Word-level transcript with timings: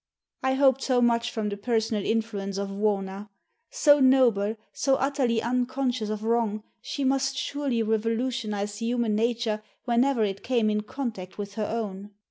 I 0.41 0.55
hoped 0.55 0.81
so 0.81 0.99
much 0.99 1.29
from 1.29 1.49
the 1.49 1.57
personal 1.57 2.03
influence 2.03 2.57
of 2.57 2.69
Wauna. 2.71 3.29
So 3.69 3.99
noble, 3.99 4.55
so 4.73 4.95
utterly 4.95 5.43
unconscious 5.43 6.09
of 6.09 6.23
wrong, 6.23 6.63
she 6.81 7.03
must 7.03 7.37
surely 7.37 7.83
revolutionize 7.83 8.79
human 8.79 9.13
nature 9.15 9.61
whenever 9.85 10.23
it 10.23 10.41
came 10.41 10.71
in 10.71 10.81
contact 10.81 11.37
with 11.37 11.53
her 11.53 11.67
own. 11.71 12.09